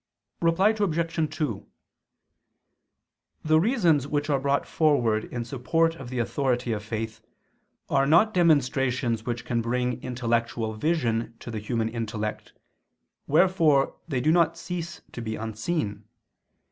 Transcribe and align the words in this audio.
Reply 0.41 0.69
Obj. 0.69 1.29
2: 1.37 1.67
The 3.45 3.59
reasons 3.59 4.07
which 4.07 4.31
are 4.31 4.39
brought 4.39 4.65
forward 4.65 5.25
in 5.25 5.45
support 5.45 5.93
of 5.93 6.09
the 6.09 6.17
authority 6.17 6.71
of 6.71 6.83
faith, 6.83 7.21
are 7.87 8.07
not 8.07 8.33
demonstrations 8.33 9.27
which 9.27 9.45
can 9.45 9.61
bring 9.61 10.01
intellectual 10.01 10.73
vision 10.73 11.35
to 11.41 11.51
the 11.51 11.59
human 11.59 11.87
intellect, 11.87 12.51
wherefore 13.27 13.93
they 14.07 14.21
do 14.21 14.31
not 14.31 14.57
cease 14.57 15.01
to 15.11 15.21
be 15.21 15.35
unseen. 15.35 16.03